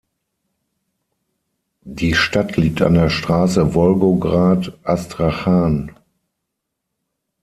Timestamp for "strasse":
3.11-3.75